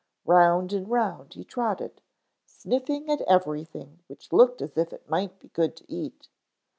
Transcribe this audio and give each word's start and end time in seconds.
Round 0.25 0.73
and 0.73 0.89
round 0.89 1.35
he 1.35 1.43
trotted, 1.43 2.01
sniffing 2.47 3.07
at 3.11 3.21
everything 3.21 3.99
which 4.07 4.33
looked 4.33 4.59
as 4.63 4.75
if 4.75 4.91
it 4.91 5.07
might 5.07 5.37
be 5.37 5.49
good 5.49 5.75
to 5.77 5.85
eat. 5.87 6.27